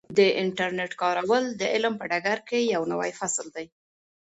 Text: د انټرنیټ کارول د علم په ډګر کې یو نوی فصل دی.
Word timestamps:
د 0.17 0.19
انټرنیټ 0.41 0.91
کارول 1.01 1.43
د 1.59 1.61
علم 1.73 1.93
په 1.97 2.05
ډګر 2.11 2.39
کې 2.49 2.59
یو 2.73 2.83
نوی 2.91 3.11
فصل 3.19 3.47
دی. 3.55 3.65